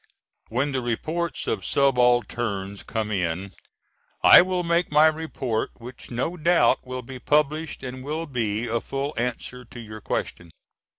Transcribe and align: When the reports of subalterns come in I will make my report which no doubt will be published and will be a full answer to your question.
When 0.49 0.71
the 0.71 0.81
reports 0.81 1.45
of 1.45 1.63
subalterns 1.63 2.81
come 2.81 3.11
in 3.11 3.53
I 4.23 4.41
will 4.41 4.63
make 4.63 4.91
my 4.91 5.05
report 5.05 5.69
which 5.75 6.09
no 6.09 6.35
doubt 6.37 6.79
will 6.83 7.03
be 7.03 7.19
published 7.19 7.83
and 7.83 8.03
will 8.03 8.25
be 8.25 8.65
a 8.65 8.81
full 8.81 9.13
answer 9.15 9.63
to 9.65 9.79
your 9.79 10.01
question. 10.01 10.49